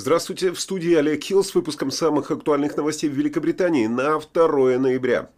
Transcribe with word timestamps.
Здравствуйте, 0.00 0.50
в 0.50 0.58
студии 0.58 0.94
Олег 0.94 1.22
Хилл 1.22 1.44
с 1.44 1.54
выпуском 1.54 1.90
самых 1.90 2.30
актуальных 2.30 2.74
новостей 2.74 3.10
в 3.10 3.12
Великобритании 3.12 3.86
на 3.86 4.18
2 4.18 4.78
ноября. 4.78 5.28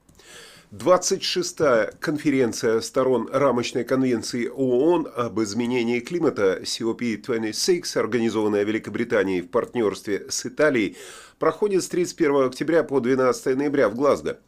26-я 0.71 1.91
конференция 1.99 2.81
сторон 2.81 3.29
рамочной 3.33 3.83
конвенции 3.83 4.46
ООН 4.46 5.09
об 5.17 5.41
изменении 5.41 5.99
климата 5.99 6.61
COP26, 6.63 7.99
организованная 7.99 8.63
Великобританией 8.63 9.41
в 9.41 9.49
партнерстве 9.49 10.27
с 10.31 10.46
Италией, 10.46 10.97
проходит 11.43 11.83
с 11.83 11.89
31 11.89 12.47
октября 12.47 12.85
по 12.85 13.01
12 13.01 13.57
ноября 13.57 13.89
в 13.89 13.96
Глазго. 13.96 14.39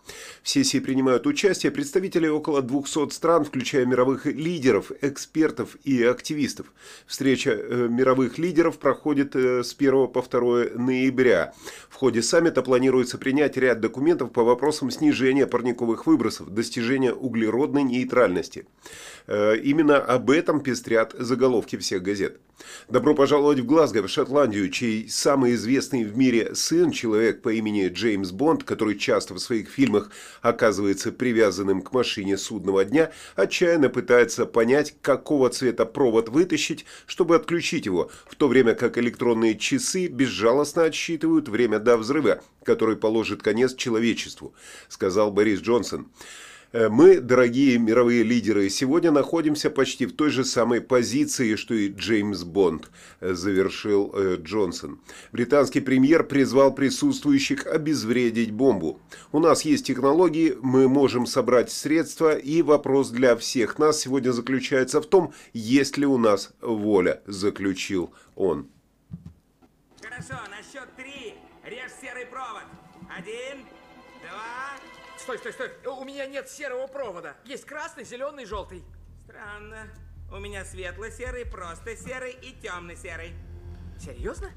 В 0.45 0.49
сессии 0.49 0.79
принимают 0.79 1.27
участие 1.27 1.73
представители 1.73 2.29
около 2.29 2.63
200 2.63 3.11
стран, 3.11 3.45
включая 3.45 3.85
мировых 3.85 4.27
лидеров, 4.27 4.93
экспертов 5.01 5.77
и 5.83 6.05
активистов. 6.05 6.73
Встреча 7.09 7.51
э, 7.51 7.89
мировых 7.91 8.39
лидеров 8.39 8.79
проходит 8.79 9.35
э, 9.35 9.65
с 9.65 9.75
1 9.77 10.07
по 10.07 10.23
2 10.23 10.67
ноября. 10.77 11.53
В 11.91 11.97
ходе 11.97 12.23
саммита 12.23 12.63
планируется 12.63 13.19
принять 13.19 13.57
ряд 13.57 13.81
документов 13.81 14.31
по 14.31 14.45
вопросам 14.45 14.93
снижения 14.93 15.49
парниковых 15.49 16.07
выбросов, 16.07 16.55
достижения 16.55 17.13
углеродной 17.13 17.83
нейтральности. 17.83 18.69
Э, 19.27 19.57
именно 19.57 19.97
об 19.97 20.31
этом 20.31 20.61
пестрят 20.61 21.13
заголовки 21.19 21.77
всех 21.77 22.05
газет. 22.05 22.39
Добро 22.89 23.15
пожаловать 23.15 23.61
в 23.61 23.67
Глазго, 23.67 24.03
в 24.03 24.09
Шотландию, 24.09 24.71
чей 24.71 25.09
самый 25.09 25.55
известный 25.55 26.05
в 26.05 26.17
мире 26.17 26.55
сын, 26.55 26.91
человек 26.91 27.43
по 27.43 27.53
имени 27.53 27.89
Джеймс 27.89 28.31
Бонд, 28.31 28.65
который 28.65 28.99
часто 28.99 29.35
в 29.35 29.39
своих 29.39 29.69
фильмах 29.69 30.11
оказывается 30.43 31.11
привязанным 31.11 31.83
к 31.83 31.93
машине 31.93 32.37
судного 32.37 32.85
дня, 32.85 33.11
отчаянно 33.37 33.89
пытается 33.89 34.47
понять, 34.47 34.95
какого 35.01 35.49
цвета 35.51 35.87
провод 35.87 36.29
вытащить, 36.29 36.85
чтобы 37.07 37.37
отключить 37.37 37.87
его, 37.87 38.11
в 38.27 38.35
то 38.37 38.49
время 38.49 38.75
как 38.75 38.99
электронные 38.99 39.59
часы 39.59 40.07
безжалостно 40.07 40.85
отсчитывают 40.85 41.49
время 41.49 41.79
до 41.79 41.97
взрыва, 41.97 42.43
который 42.63 42.97
положит 42.97 43.43
конец 43.43 43.75
человечеству, 43.75 44.55
сказал 44.89 45.33
Борис 45.33 45.61
Джонсон. 45.61 46.09
Э, 46.75 46.89
мы, 46.89 47.21
дорогие 47.21 47.79
мировые 47.79 48.25
лидеры, 48.25 48.69
сегодня 48.69 49.13
находимся 49.13 49.71
почти 49.71 50.07
в 50.07 50.13
той 50.13 50.31
же 50.31 50.45
самой 50.45 50.81
позиции, 50.81 51.55
что 51.55 51.73
и 51.73 51.89
Джеймс 51.89 52.43
Бонд, 52.43 52.91
э, 53.21 53.33
завершил 53.33 54.13
э, 54.13 54.39
Джонсон. 54.43 55.01
Британский 55.31 55.79
премьер 55.81 56.25
призвал 56.25 56.75
присутствующих 56.75 57.65
обезвредить 57.69 58.51
бомбу. 58.51 59.01
У 59.31 59.39
нас 59.39 59.65
есть 59.65 59.87
технологии, 59.87 60.59
мы 60.63 60.89
можем 60.89 61.27
собрать 61.27 61.71
средства, 61.71 62.37
и 62.37 62.61
вопрос 62.61 63.11
для 63.11 63.37
всех 63.37 63.79
нас 63.79 64.01
сегодня 64.01 64.33
заключается 64.33 65.01
в 65.01 65.07
том, 65.07 65.33
есть 65.53 65.97
ли 65.97 66.07
у 66.07 66.19
нас 66.19 66.55
воля, 66.61 67.23
заключил 67.27 68.13
он. 68.35 68.67
Хорошо, 70.03 70.43
на 70.51 70.61
счет 70.73 70.89
три 70.97 71.35
режь 71.65 71.93
серый 72.03 72.27
провод. 72.27 72.65
Один, 73.17 73.63
два, 74.23 74.75
Стой, 75.25 75.39
стой, 75.39 75.55
стой. 75.55 75.71
У 75.87 76.05
меня 76.05 76.27
нет 76.27 76.51
серого 76.51 76.87
провода. 76.87 77.35
Есть 77.47 77.65
красный, 77.65 78.05
зеленый, 78.05 78.45
желтый. 78.45 78.85
Странно. 79.25 79.89
У 80.31 80.37
меня 80.37 80.67
светло-серый, 80.67 81.47
просто 81.47 81.97
серый 81.97 82.33
и 82.33 82.53
темно-серый. 82.61 83.33
Серьезно? 83.99 84.53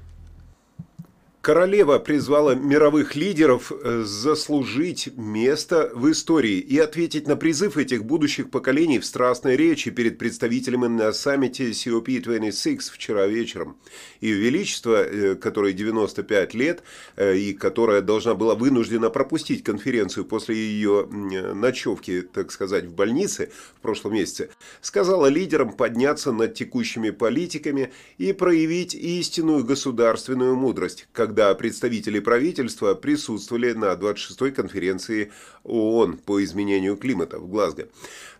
Королева 1.40 2.00
призвала 2.00 2.56
мировых 2.56 3.14
лидеров 3.14 3.70
э, 3.70 4.02
заслужить 4.04 5.16
место 5.16 5.88
в 5.94 6.10
истории 6.10 6.58
и 6.58 6.76
ответить 6.78 7.28
на 7.28 7.36
призыв 7.36 7.76
этих 7.76 8.04
будущих 8.04 8.50
поколений 8.50 8.98
в 8.98 9.06
страстной 9.06 9.56
речи 9.56 9.92
перед 9.92 10.18
представителями 10.18 10.88
на 10.88 11.12
саммите 11.12 11.70
COP26 11.70 12.80
вчера 12.92 13.28
вечером. 13.28 13.76
Ее 14.20 14.34
Величество, 14.34 15.04
э, 15.04 15.36
которой 15.36 15.74
95 15.74 16.54
лет 16.54 16.82
э, 17.14 17.36
и 17.36 17.54
которая 17.54 18.02
должна 18.02 18.34
была 18.34 18.56
вынуждена 18.56 19.08
пропустить 19.08 19.62
конференцию 19.62 20.24
после 20.24 20.56
ее 20.56 21.06
ночевки, 21.54 22.22
так 22.22 22.50
сказать, 22.50 22.86
в 22.86 22.94
больнице 22.94 23.52
в 23.76 23.80
прошлом 23.80 24.14
месяце, 24.14 24.50
сказала 24.80 25.26
лидерам 25.26 25.72
подняться 25.72 26.32
над 26.32 26.54
текущими 26.54 27.10
политиками 27.10 27.92
и 28.18 28.32
проявить 28.32 28.94
истинную 28.96 29.62
государственную 29.64 30.56
мудрость, 30.56 31.06
когда 31.28 31.54
представители 31.54 32.20
правительства 32.20 32.94
присутствовали 32.94 33.74
на 33.74 33.92
26-й 33.92 34.50
конференции 34.50 35.30
ООН 35.62 36.16
по 36.24 36.42
изменению 36.42 36.96
климата 36.96 37.38
в 37.38 37.46
Глазго. 37.48 37.88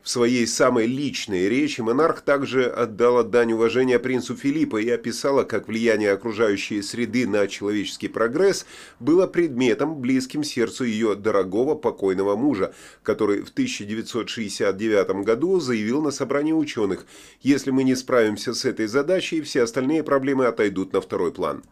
В 0.00 0.08
своей 0.08 0.46
самой 0.46 0.86
личной 0.86 1.50
речи 1.50 1.82
монарх 1.82 2.22
также 2.22 2.64
отдала 2.64 3.24
дань 3.24 3.52
уважения 3.52 3.98
принцу 3.98 4.36
Филиппа 4.36 4.78
и 4.78 4.88
описала, 4.88 5.44
как 5.44 5.68
влияние 5.68 6.12
окружающей 6.12 6.80
среды 6.80 7.28
на 7.28 7.46
человеческий 7.46 8.08
прогресс 8.08 8.64
было 9.00 9.26
предметом, 9.26 10.00
близким 10.00 10.42
сердцу 10.42 10.84
ее 10.84 11.14
дорогого 11.14 11.74
покойного 11.74 12.36
мужа, 12.36 12.72
который 13.02 13.42
в 13.42 13.50
1969 13.50 15.26
году 15.26 15.60
заявил 15.60 16.00
на 16.00 16.10
собрании 16.10 16.52
ученых, 16.54 17.04
«Если 17.42 17.70
мы 17.70 17.82
не 17.84 17.94
справимся 17.94 18.54
с 18.54 18.64
этой 18.64 18.86
задачей, 18.86 19.42
все 19.42 19.64
остальные 19.64 20.04
проблемы 20.04 20.46
отойдут 20.46 20.94
на 20.94 21.02
второй 21.02 21.32
план». 21.32 21.62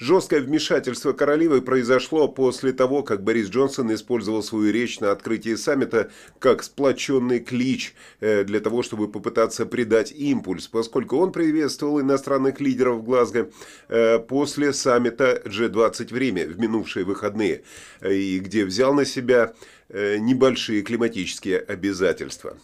Жесткое 0.00 0.40
вмешательство 0.40 1.12
королевы 1.12 1.60
произошло 1.60 2.26
после 2.26 2.72
того, 2.72 3.02
как 3.02 3.22
Борис 3.22 3.50
Джонсон 3.50 3.92
использовал 3.92 4.42
свою 4.42 4.72
речь 4.72 4.98
на 4.98 5.10
открытии 5.10 5.56
саммита 5.56 6.10
как 6.38 6.62
сплоченный 6.62 7.38
клич 7.38 7.94
э, 8.20 8.44
для 8.44 8.60
того, 8.60 8.82
чтобы 8.82 9.08
попытаться 9.08 9.66
придать 9.66 10.10
импульс, 10.10 10.68
поскольку 10.68 11.18
он 11.18 11.32
приветствовал 11.32 12.00
иностранных 12.00 12.60
лидеров 12.60 13.00
в 13.00 13.04
Глазго 13.04 13.50
э, 13.88 14.18
после 14.20 14.72
саммита 14.72 15.42
G20 15.44 16.14
время 16.14 16.46
в 16.46 16.58
минувшие 16.58 17.04
выходные, 17.04 17.62
э, 18.00 18.14
и 18.14 18.38
где 18.38 18.64
взял 18.64 18.94
на 18.94 19.04
себя 19.04 19.52
небольшие 19.92 20.82
климатические 20.82 21.58
обязательства. 21.58 22.56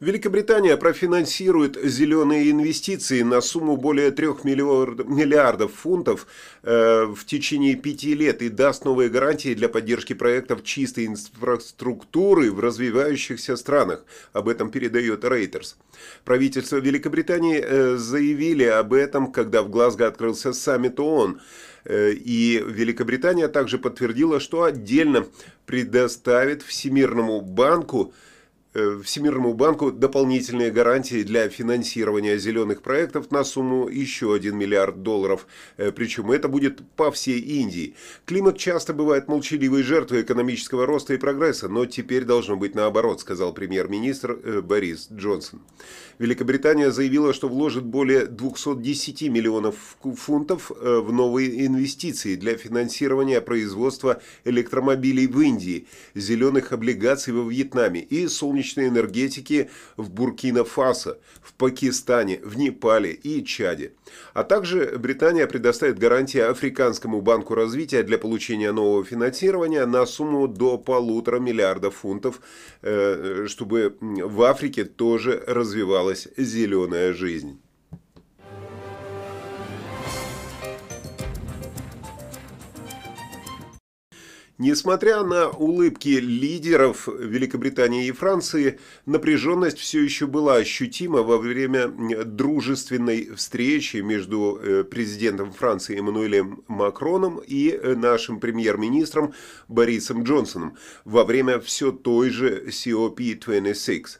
Великобритания 0.00 0.78
профинансирует 0.78 1.76
зеленые 1.84 2.50
инвестиции 2.50 3.20
на 3.20 3.42
сумму 3.42 3.76
более 3.76 4.10
3 4.10 4.28
миллиардов 4.44 5.74
фунтов 5.74 6.26
э, 6.62 7.04
в 7.04 7.26
течение 7.26 7.74
пяти 7.74 8.14
лет 8.14 8.40
и 8.40 8.48
даст 8.48 8.86
новые 8.86 9.10
гарантии 9.10 9.52
для 9.52 9.68
поддержки 9.68 10.14
проектов 10.14 10.64
чистой 10.64 11.04
инфраструктуры 11.04 12.50
в 12.50 12.60
развивающихся 12.60 13.56
странах. 13.56 14.06
Об 14.32 14.48
этом 14.48 14.70
передает 14.70 15.22
Reuters. 15.22 15.74
Правительство 16.24 16.78
Великобритании 16.78 17.62
э, 17.62 17.96
заявили 17.98 18.64
об 18.64 18.94
этом, 18.94 19.30
когда 19.30 19.62
в 19.62 19.68
Глазго 19.68 20.06
открылся 20.06 20.54
саммит 20.54 20.98
ООН. 20.98 21.42
Э, 21.84 22.12
и 22.12 22.64
Великобритания 22.66 23.48
также 23.48 23.76
подтвердила, 23.76 24.40
что 24.40 24.62
отдельно 24.62 25.26
предоставит 25.66 26.62
Всемирному 26.62 27.42
банку 27.42 28.14
Всемирному 28.72 29.52
банку 29.52 29.90
дополнительные 29.90 30.70
гарантии 30.70 31.24
для 31.24 31.48
финансирования 31.48 32.38
зеленых 32.38 32.82
проектов 32.82 33.32
на 33.32 33.42
сумму 33.42 33.88
еще 33.88 34.32
1 34.32 34.56
миллиард 34.56 35.02
долларов. 35.02 35.48
Э, 35.76 35.90
Причем 35.90 36.30
это 36.30 36.46
будет 36.46 36.80
по 36.94 37.10
всей 37.10 37.40
Индии. 37.40 37.96
Климат 38.26 38.58
часто 38.58 38.94
бывает 38.94 39.26
молчаливой 39.26 39.82
жертвой 39.82 40.22
экономического 40.22 40.86
роста 40.86 41.14
и 41.14 41.16
прогресса, 41.16 41.68
но 41.68 41.84
теперь 41.84 42.24
должно 42.24 42.56
быть 42.56 42.76
наоборот, 42.76 43.20
сказал 43.20 43.52
премьер-министр 43.52 44.38
э, 44.40 44.60
Борис 44.60 45.08
Джонсон. 45.12 45.62
Великобритания 46.20 46.92
заявила, 46.92 47.34
что 47.34 47.48
вложит 47.48 47.82
более 47.82 48.26
210 48.26 49.22
миллионов 49.30 49.96
фунтов 50.00 50.70
в 50.70 51.12
новые 51.12 51.66
инвестиции 51.66 52.36
для 52.36 52.56
финансирования 52.58 53.40
производства 53.40 54.20
электромобилей 54.44 55.26
в 55.26 55.40
Индии, 55.40 55.86
зеленых 56.14 56.72
облигаций 56.72 57.32
во 57.32 57.48
Вьетнаме 57.48 58.02
и 58.02 58.28
солнечных 58.28 58.59
солнечной 58.60 58.88
энергетики 58.88 59.70
в 59.96 60.10
Буркина-Фасо, 60.10 61.18
в 61.42 61.54
Пакистане, 61.54 62.40
в 62.42 62.56
Непале 62.56 63.12
и 63.12 63.44
Чаде. 63.44 63.92
А 64.34 64.44
также 64.44 64.98
Британия 64.98 65.46
предоставит 65.46 65.98
гарантии 65.98 66.40
Африканскому 66.40 67.20
банку 67.20 67.54
развития 67.54 68.02
для 68.02 68.18
получения 68.18 68.72
нового 68.72 69.04
финансирования 69.04 69.86
на 69.86 70.06
сумму 70.06 70.48
до 70.48 70.78
полутора 70.78 71.40
миллиардов 71.40 71.94
фунтов, 71.96 72.40
э, 72.82 73.46
чтобы 73.48 73.96
в 74.00 74.42
Африке 74.42 74.84
тоже 74.84 75.42
развивалась 75.46 76.28
зеленая 76.36 77.12
жизнь. 77.14 77.58
Несмотря 84.60 85.22
на 85.22 85.48
улыбки 85.48 86.20
лидеров 86.20 87.08
Великобритании 87.08 88.08
и 88.08 88.12
Франции, 88.12 88.78
напряженность 89.06 89.78
все 89.78 90.04
еще 90.04 90.26
была 90.26 90.56
ощутима 90.56 91.22
во 91.22 91.38
время 91.38 91.88
дружественной 91.88 93.34
встречи 93.36 93.96
между 94.02 94.60
э, 94.62 94.84
президентом 94.84 95.50
Франции 95.50 95.98
Эммануэлем 95.98 96.62
Макроном 96.68 97.38
и 97.38 97.70
э, 97.70 97.94
нашим 97.94 98.38
премьер-министром 98.38 99.32
Борисом 99.68 100.24
Джонсоном 100.24 100.76
во 101.06 101.24
время 101.24 101.58
все 101.58 101.90
той 101.90 102.28
же 102.28 102.66
COP26. 102.66 104.18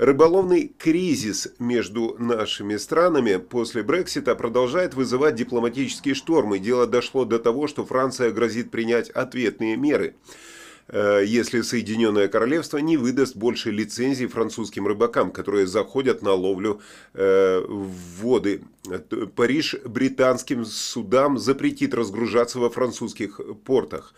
Рыболовный 0.00 0.72
кризис 0.78 1.52
между 1.58 2.16
нашими 2.18 2.78
странами 2.78 3.36
после 3.36 3.82
Брексита 3.82 4.34
продолжает 4.34 4.94
вызывать 4.94 5.34
дипломатические 5.34 6.14
штормы. 6.14 6.58
Дело 6.58 6.86
дошло 6.86 7.26
до 7.26 7.38
того, 7.38 7.66
что 7.66 7.84
Франция 7.84 8.30
грозит 8.30 8.70
принять 8.70 9.10
ответные 9.10 9.76
меры 9.76 10.14
э, 10.88 11.24
если 11.26 11.60
Соединенное 11.60 12.28
Королевство 12.28 12.78
не 12.78 12.96
выдаст 12.96 13.36
больше 13.36 13.70
лицензий 13.70 14.26
французским 14.26 14.86
рыбакам, 14.86 15.30
которые 15.30 15.66
заходят 15.66 16.22
на 16.22 16.32
ловлю 16.32 16.80
э, 17.12 17.62
в 17.68 18.22
воды. 18.22 18.62
Париж 19.36 19.76
британским 19.84 20.64
судам 20.64 21.36
запретит 21.36 21.92
разгружаться 21.92 22.58
во 22.58 22.70
французских 22.70 23.38
портах. 23.66 24.14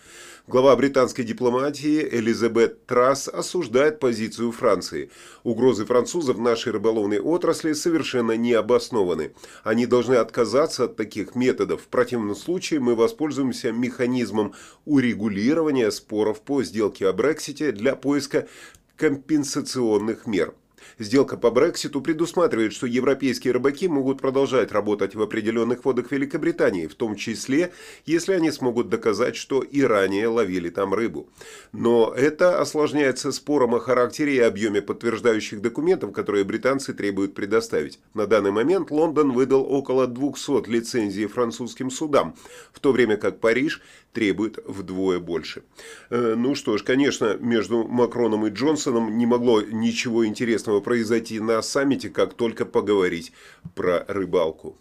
Глава 0.49 0.75
британской 0.75 1.25
дипломатии 1.25 2.03
Элизабет 2.03 2.85
Трасс 2.87 3.29
осуждает 3.29 4.00
позицию 4.00 4.50
Франции. 4.50 5.09
Угрозы 5.44 5.85
французов 5.87 6.37
нашей 6.37 6.73
рыболовной 6.73 7.21
отрасли 7.21 7.75
совершенно 7.75 8.33
не 8.33 8.53
обоснованы. 8.53 9.35
Они 9.62 9.87
должны 9.87 10.17
отказаться 10.17 10.85
от 10.85 10.97
таких 10.97 11.37
методов. 11.37 11.83
В 11.83 11.87
противном 11.87 12.35
случае 12.35 12.81
мы 12.81 12.97
воспользуемся 12.97 13.71
механизмом 13.71 14.53
урегулирования 14.85 15.93
споров 15.93 16.41
по 16.41 16.65
сделке 16.65 17.06
о 17.06 17.12
Брексите 17.12 17.71
для 17.71 17.94
поиска 17.94 18.49
компенсационных 18.97 20.27
мер. 20.27 20.55
Сделка 20.99 21.37
по 21.37 21.50
Брекситу 21.50 22.00
предусматривает, 22.00 22.73
что 22.73 22.87
европейские 22.87 23.52
рыбаки 23.52 23.88
могут 23.88 24.20
продолжать 24.20 24.73
работать 24.73 25.14
в 25.14 25.23
определенных 25.23 25.84
водах 25.84 26.11
Великобритании, 26.12 26.87
в 26.87 26.94
том 26.94 27.17
числе, 27.17 27.73
если 28.06 28.32
они 28.34 28.50
смогут 28.50 28.88
доказать, 28.88 29.37
что 29.37 29.62
и 29.62 29.82
ранее 29.82 30.29
ловили 30.29 30.70
там 30.70 30.94
рыбу. 30.94 31.29
Но 31.73 32.12
это 32.17 32.61
осложняется 32.61 33.32
спором 33.32 33.75
о 33.75 33.81
характере 33.81 34.37
и 34.37 34.40
объеме 34.40 34.82
подтверждающих 34.82 35.61
документов, 35.61 36.12
которые 36.12 36.44
британцы 36.44 36.93
требуют 36.93 37.34
предоставить. 37.34 37.99
На 38.14 38.26
данный 38.26 38.50
момент 38.50 38.90
Лондон 38.90 39.32
выдал 39.32 39.62
около 39.62 40.06
200 40.06 40.69
лицензий 40.69 41.26
французским 41.26 41.90
судам, 41.90 42.34
в 42.73 42.81
то 42.81 42.93
время 42.93 43.17
как 43.17 43.40
Париж 43.40 43.81
требует 44.12 44.59
вдвое 44.64 45.19
больше. 45.19 45.64
Э, 46.11 46.35
ну 46.37 46.55
что 46.55 46.79
ж, 46.79 46.82
конечно, 46.82 47.37
между 47.38 47.85
Макроном 47.85 48.47
и 48.47 48.50
Джонсоном 48.50 49.17
не 49.17 49.26
могло 49.26 49.62
ничего 49.62 50.26
интересного 50.26 50.81
произойти 50.81 51.41
на 51.41 51.61
саммите, 51.62 52.11
как 52.11 52.35
только 52.35 52.64
поговорить 52.64 53.32
про 53.75 54.05
рыбалку. 54.06 54.76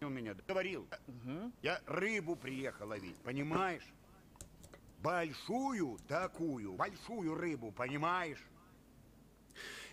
У 0.00 0.08
меня 0.08 0.34
говорил, 0.48 0.86
угу. 1.06 1.52
я 1.62 1.80
рыбу 1.86 2.36
приехал 2.36 2.88
ловить, 2.88 3.16
понимаешь? 3.24 3.82
Большую 5.02 5.98
такую, 6.06 6.74
большую 6.74 7.34
рыбу, 7.34 7.72
понимаешь? 7.72 8.38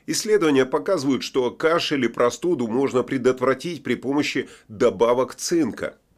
Исследования 0.05 0.65
показывают, 0.65 1.23
что 1.23 1.51
кашель 1.51 2.05
и 2.05 2.07
простуду 2.07 2.67
можно 2.67 3.03
предотвратить 3.03 3.83
при 3.83 3.95
помощи 3.95 4.49
добавок 4.67 5.35
цинка– 5.35 5.97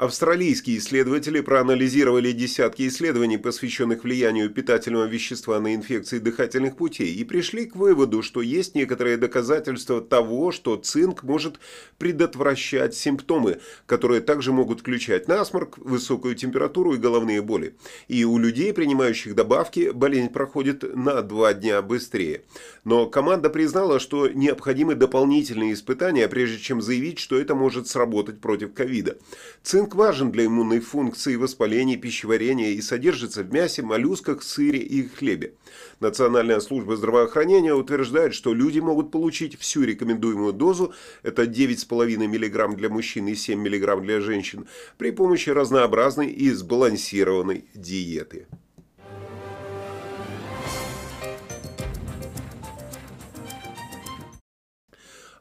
Австралийские 0.00 0.78
исследователи 0.78 1.42
проанализировали 1.42 2.32
десятки 2.32 2.88
исследований, 2.88 3.36
посвященных 3.36 4.02
влиянию 4.02 4.48
питательного 4.48 5.04
вещества 5.04 5.60
на 5.60 5.74
инфекции 5.74 6.18
дыхательных 6.18 6.76
путей, 6.78 7.12
и 7.12 7.22
пришли 7.22 7.66
к 7.66 7.76
выводу, 7.76 8.22
что 8.22 8.40
есть 8.40 8.74
некоторые 8.74 9.18
доказательства 9.18 10.00
того, 10.00 10.52
что 10.52 10.76
цинк 10.76 11.22
может 11.22 11.60
предотвращать 11.98 12.94
симптомы, 12.94 13.60
которые 13.84 14.22
также 14.22 14.52
могут 14.52 14.80
включать 14.80 15.28
насморк, 15.28 15.76
высокую 15.76 16.34
температуру 16.34 16.94
и 16.94 16.96
головные 16.96 17.42
боли. 17.42 17.74
И 18.08 18.24
у 18.24 18.38
людей, 18.38 18.72
принимающих 18.72 19.34
добавки, 19.34 19.90
болезнь 19.90 20.30
проходит 20.30 20.96
на 20.96 21.20
два 21.20 21.52
дня 21.52 21.82
быстрее. 21.82 22.40
Но 22.84 23.04
команда 23.04 23.50
признала, 23.50 24.00
что 24.00 24.28
необходимы 24.28 24.94
дополнительные 24.94 25.74
испытания, 25.74 26.26
прежде 26.26 26.56
чем 26.56 26.80
заявить, 26.80 27.18
что 27.18 27.38
это 27.38 27.54
может 27.54 27.86
сработать 27.86 28.40
против 28.40 28.72
ковида. 28.72 29.18
Цинк 29.62 29.89
Цинк 29.90 29.98
важен 29.98 30.30
для 30.30 30.46
иммунной 30.46 30.78
функции 30.78 31.34
воспаления 31.34 31.96
пищеварения 31.96 32.70
и 32.70 32.80
содержится 32.80 33.42
в 33.42 33.52
мясе, 33.52 33.82
моллюсках, 33.82 34.44
сыре 34.44 34.78
и 34.78 35.08
хлебе. 35.08 35.54
Национальная 35.98 36.60
служба 36.60 36.96
здравоохранения 36.96 37.74
утверждает, 37.74 38.32
что 38.32 38.54
люди 38.54 38.78
могут 38.78 39.10
получить 39.10 39.58
всю 39.58 39.82
рекомендуемую 39.82 40.52
дозу, 40.52 40.94
это 41.24 41.42
9,5 41.42 42.28
мг 42.28 42.76
для 42.76 42.88
мужчин 42.88 43.26
и 43.26 43.34
7 43.34 43.58
мг 43.60 44.00
для 44.02 44.20
женщин, 44.20 44.68
при 44.96 45.10
помощи 45.10 45.50
разнообразной 45.50 46.28
и 46.28 46.50
сбалансированной 46.50 47.64
диеты. 47.74 48.46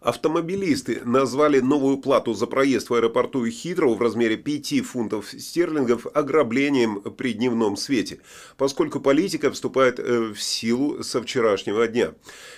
Автомобилисты 0.01 1.01
назвали 1.04 1.60
новую 1.60 1.98
плату 1.98 2.34
за 2.34 2.48
проезд 2.48 2.90
в 2.90 2.94
аэропорту 2.94 3.46
Хитроу 3.48 3.96
в 3.96 4.01
размере 4.01 4.38
5 4.38 4.86
фунтов 4.86 5.28
стерлингов 5.38 6.07
ограблением 6.13 7.01
при 7.01 7.34
дневном 7.34 7.75
свете, 7.75 8.22
поскольку 8.56 9.01
политика 9.01 9.51
вступает 9.51 10.00
э, 10.00 10.31
в 10.34 10.42
силу 10.42 11.04
со 11.04 11.22
вчерашнего 11.22 11.86
дня. 11.86 12.13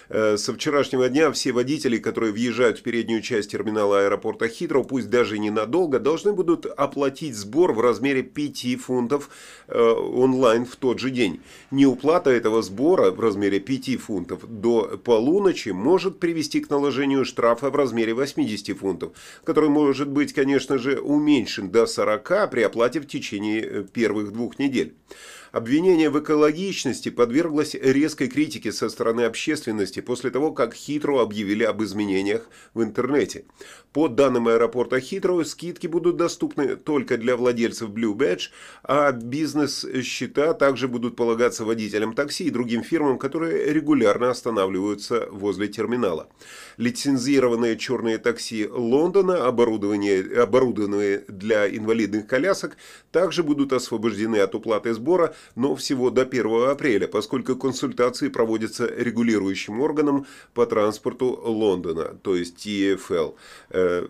Э, 0.09 0.38
со 0.38 0.53
вчерашнего 0.53 1.09
дня 1.09 1.31
все 1.31 1.51
водители, 1.51 1.97
которые 1.97 2.31
въезжают 2.31 2.77
в 2.77 2.83
переднюю 2.83 3.23
часть 3.23 3.49
терминала 3.51 4.01
аэропорта 4.01 4.47
Хитроу, 4.47 4.83
пусть 4.83 5.09
даже 5.09 5.39
ненадолго, 5.39 5.97
должны 5.97 6.33
будут 6.33 6.67
оплатить 6.67 7.35
сбор 7.35 7.73
в 7.73 7.81
размере 7.81 8.21
5 8.21 8.75
фунтов 8.79 9.31
э, 9.67 9.81
онлайн 9.81 10.67
в 10.67 10.75
тот 10.75 10.99
же 10.99 11.09
день. 11.09 11.41
Неуплата 11.71 12.29
этого 12.29 12.61
сбора 12.61 13.09
в 13.09 13.19
размере 13.19 13.59
5 13.59 13.99
фунтов 13.99 14.41
до 14.47 14.99
полуночи 15.03 15.69
может 15.69 16.19
привести 16.19 16.59
к 16.59 16.69
наложению 16.69 17.25
штрафа 17.31 17.69
в 17.69 17.75
размере 17.75 18.13
80 18.13 18.78
фунтов, 18.78 19.13
который 19.44 19.69
может 19.69 20.10
быть, 20.10 20.33
конечно 20.33 20.78
же, 20.78 21.00
уменьшен 21.00 21.72
до 21.72 21.86
40 21.86 22.51
при 22.51 22.62
оплате 22.62 23.00
в 23.00 23.07
течение 23.07 23.62
э, 23.62 23.83
первых 23.83 24.31
двух 24.31 24.60
недель. 24.60 24.94
Обвинение 25.51 26.10
в 26.10 26.18
экологичности 26.18 27.10
подверглось 27.10 27.74
резкой 27.75 28.30
критике 28.30 28.72
со 28.72 28.88
стороны 28.88 29.22
общественности 29.22 30.00
после 30.00 30.30
того, 30.30 30.54
как 30.54 30.73
Хитро 30.73 31.19
объявили 31.19 31.64
об 31.64 31.83
изменениях 31.83 32.50
в 32.73 32.81
интернете. 32.81 33.44
По 33.92 34.07
данным 34.07 34.47
аэропорта 34.47 35.02
Хитро, 35.02 35.44
скидки 35.44 35.88
будут 35.88 36.16
доступны 36.16 36.78
только 36.78 37.18
для 37.18 37.35
владельцев 37.35 37.90
Blue 37.90 38.16
Badge, 38.16 38.52
а 38.83 39.11
бизнес-счета 39.11 40.54
также 40.54 40.88
будут 40.88 41.18
полагаться 41.18 41.66
водителям 41.66 42.14
такси 42.14 42.45
и 42.45 42.50
другим 42.50 42.81
фирмам, 42.81 43.19
которые 43.19 43.73
регулярно 43.73 44.30
останавливаются 44.30 45.28
возле 45.31 45.68
терминала. 45.68 46.30
Лицензированные 47.21 47.78
черные 47.78 48.18
такси 48.18 48.68
Лондона, 48.68 49.45
оборудованные 49.45 51.23
для 51.28 51.69
инвалидных 51.69 52.25
колясок, 52.25 52.78
также 53.11 53.44
будут 53.44 53.73
освобождены 53.73 54.37
от 54.37 54.56
уплаты 54.56 54.94
сбора 54.95 55.35
но 55.56 55.75
всего 55.75 56.09
до 56.09 56.23
1 56.23 56.69
апреля, 56.69 57.07
поскольку 57.07 57.56
консультации 57.56 58.30
проводятся 58.30 58.87
регулирующим 58.87 59.81
органом 59.81 60.25
по 60.56 60.66
транспорту 60.66 61.40
Лондона, 61.44 62.16
то 62.23 62.35
есть 62.35 62.66
TFL. 62.66 63.35
Э, 63.69 64.07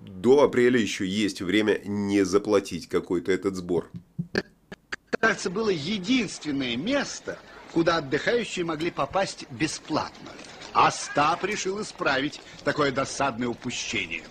до 0.00 0.42
апреля 0.42 0.80
еще 0.80 1.06
есть 1.06 1.40
время 1.42 1.80
не 1.84 2.24
заплатить 2.24 2.88
какой-то 2.88 3.30
этот 3.30 3.54
сбор. 3.54 3.88
Кажется, 5.20 5.50
было 5.50 5.70
единственное 5.70 6.76
место, 6.76 7.38
куда 7.72 7.98
отдыхающие 7.98 8.64
могли 8.64 8.90
попасть 8.90 9.46
бесплатно. 9.50 10.30
Остап 10.72 11.44
решил 11.44 11.80
исправить 11.82 12.40
такое 12.64 12.92
досадное 12.92 13.48
упущение. 13.48 14.22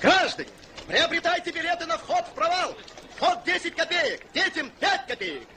Граждане, 0.00 0.48
приобретайте 0.86 1.50
билеты 1.50 1.86
на 1.86 1.98
вход 1.98 2.24
в 2.26 2.34
провал. 2.34 2.76
Вход 3.16 3.44
10 3.44 3.74
копеек, 3.74 4.20
детям 4.32 4.70
5 4.80 5.06
копеек. 5.06 5.48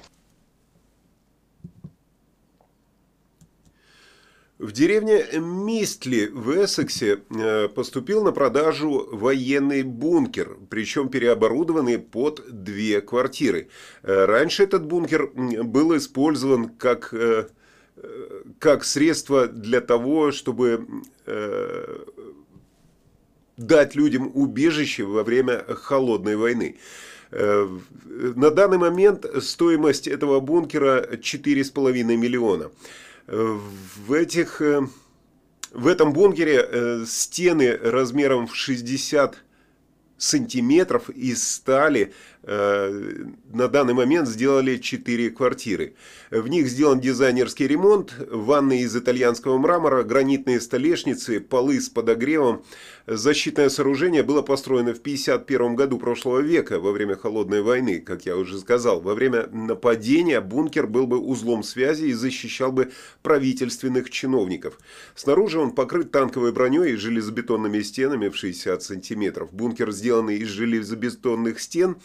В 4.63 4.71
деревне 4.71 5.25
Мистли 5.39 6.29
в 6.31 6.63
Эссексе 6.63 7.19
э, 7.29 7.67
поступил 7.67 8.23
на 8.23 8.31
продажу 8.31 9.09
военный 9.11 9.83
бункер, 9.83 10.57
причем 10.69 11.09
переоборудованный 11.09 11.99
под 11.99 12.63
две 12.63 13.01
квартиры. 13.01 13.67
Э, 14.03 14.23
раньше 14.23 14.63
этот 14.63 14.85
бункер 14.85 15.27
был 15.33 15.97
использован 15.97 16.69
как, 16.69 17.13
э, 17.13 17.47
как 18.59 18.83
средство 18.83 19.47
для 19.47 19.81
того, 19.81 20.31
чтобы 20.31 20.87
дать 23.57 23.95
людям 23.95 24.31
убежище 24.33 25.03
во 25.03 25.23
время 25.23 25.63
холодной 25.67 26.35
войны. 26.35 26.77
На 27.31 28.51
данный 28.51 28.77
момент 28.77 29.25
стоимость 29.41 30.07
этого 30.07 30.39
бункера 30.39 31.03
4,5 31.15 32.03
миллиона. 32.15 32.71
В 33.27 34.13
этих 34.13 34.61
в 35.71 35.87
этом 35.87 36.13
бункере 36.13 37.05
стены 37.07 37.75
размером 37.77 38.47
в 38.47 38.55
60 38.55 39.43
сантиметров 40.17 41.09
из 41.09 41.47
стали 41.47 42.13
Э, 42.45 43.25
на 43.53 43.69
данный 43.69 43.93
момент 43.93 44.27
сделали 44.27 44.75
4 44.75 45.29
квартиры. 45.29 45.95
В 46.29 46.47
них 46.49 46.67
сделан 46.67 46.99
дизайнерский 46.99 47.67
ремонт, 47.67 48.13
ванны 48.29 48.81
из 48.81 48.95
итальянского 48.95 49.57
мрамора, 49.57 50.03
гранитные 50.03 50.59
столешницы, 50.59 51.39
полы 51.39 51.79
с 51.79 51.87
подогревом. 51.87 52.65
Защитное 53.07 53.69
сооружение 53.69 54.23
было 54.23 54.41
построено 54.41 54.93
в 54.93 54.99
1951 54.99 55.75
году 55.75 55.97
прошлого 55.97 56.39
века, 56.39 56.79
во 56.79 56.91
время 56.91 57.15
Холодной 57.15 57.61
войны, 57.61 57.99
как 58.01 58.25
я 58.25 58.35
уже 58.35 58.59
сказал. 58.59 58.99
Во 58.99 59.13
время 59.13 59.47
нападения 59.47 60.41
бункер 60.41 60.87
был 60.87 61.07
бы 61.07 61.19
узлом 61.19 61.63
связи 61.63 62.05
и 62.05 62.13
защищал 62.13 62.73
бы 62.73 62.91
правительственных 63.21 64.09
чиновников. 64.09 64.79
Снаружи 65.15 65.59
он 65.59 65.71
покрыт 65.71 66.11
танковой 66.11 66.51
броней 66.51 66.93
и 66.93 66.97
железобетонными 66.97 67.81
стенами 67.81 68.27
в 68.27 68.35
60 68.35 68.83
сантиметров. 68.83 69.53
Бункер, 69.53 69.91
сделанный 70.03 70.35
из 70.39 70.49
железобетонных 70.49 71.61
стен, 71.61 71.95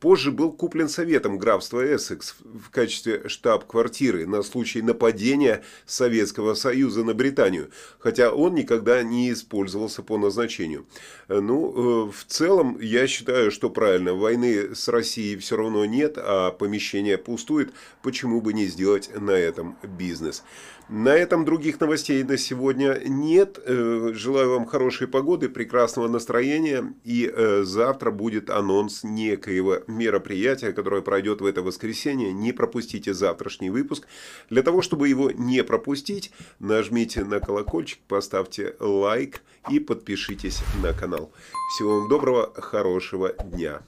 Позже 0.00 0.30
был 0.30 0.52
куплен 0.52 0.88
советом 0.88 1.38
графства 1.38 1.84
Эссекс 1.84 2.36
в 2.40 2.70
качестве 2.70 3.28
штаб-квартиры 3.28 4.26
на 4.26 4.42
случай 4.42 4.80
нападения 4.80 5.64
Советского 5.86 6.54
Союза 6.54 7.02
на 7.02 7.14
Британию, 7.14 7.70
хотя 7.98 8.30
он 8.30 8.54
никогда 8.54 9.02
не 9.02 9.32
использовался 9.32 10.04
по 10.04 10.16
назначению. 10.16 10.86
Ну, 11.26 12.06
э, 12.06 12.12
в 12.12 12.24
целом, 12.26 12.78
я 12.80 13.08
считаю, 13.08 13.50
что 13.50 13.70
правильно, 13.70 14.14
войны 14.14 14.72
с 14.74 14.86
Россией 14.86 15.36
все 15.36 15.56
равно 15.56 15.84
нет, 15.84 16.14
а 16.16 16.52
помещение 16.52 17.18
пустует, 17.18 17.72
почему 18.02 18.40
бы 18.40 18.52
не 18.52 18.66
сделать 18.66 19.10
на 19.18 19.32
этом 19.32 19.76
бизнес. 19.82 20.44
На 20.88 21.10
этом 21.10 21.44
других 21.44 21.80
новостей 21.80 22.22
на 22.22 22.38
сегодня 22.38 22.98
нет. 23.04 23.58
Э, 23.62 24.12
желаю 24.14 24.52
вам 24.52 24.64
хорошей 24.64 25.06
погоды, 25.06 25.50
прекрасного 25.50 26.08
настроения. 26.08 26.94
И 27.04 27.30
э, 27.30 27.32
завтра 27.64 28.10
будет 28.10 28.50
анонс 28.50 29.04
некоего 29.04 29.78
мероприятия, 29.86 30.72
которое 30.72 31.02
пройдет 31.02 31.40
в 31.40 31.46
это 31.46 31.62
воскресенье. 31.62 32.32
Не 32.32 32.52
пропустите 32.52 33.14
завтрашний 33.14 33.70
выпуск. 33.70 34.06
Для 34.50 34.62
того, 34.62 34.82
чтобы 34.82 35.08
его 35.08 35.30
не 35.30 35.62
пропустить, 35.64 36.32
нажмите 36.58 37.24
на 37.24 37.40
колокольчик, 37.40 37.98
поставьте 38.08 38.74
лайк 38.80 39.42
и 39.70 39.80
подпишитесь 39.80 40.60
на 40.82 40.92
канал. 40.92 41.32
Всего 41.74 42.00
вам 42.00 42.08
доброго, 42.08 42.52
хорошего 42.54 43.32
дня. 43.32 43.82